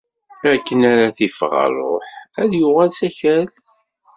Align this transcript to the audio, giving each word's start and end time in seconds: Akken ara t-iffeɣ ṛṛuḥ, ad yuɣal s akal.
Akken 0.53 0.79
ara 0.91 1.15
t-iffeɣ 1.15 1.53
ṛṛuḥ, 1.71 2.07
ad 2.41 2.51
yuɣal 2.59 2.91
s 2.97 2.99
akal. 3.07 3.45